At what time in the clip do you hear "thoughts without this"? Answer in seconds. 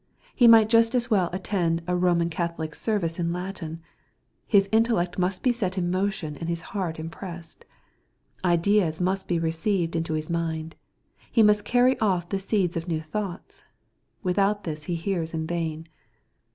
13.01-14.85